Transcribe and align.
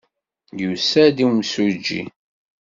Yusa-d 0.61 1.17
umsujji? 1.27 2.03